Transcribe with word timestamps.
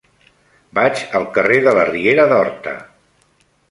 Vaig 0.77 1.03
al 1.21 1.29
carrer 1.37 1.61
de 1.69 1.77
la 1.81 1.87
Riera 1.93 2.29
d'Horta. 2.35 2.79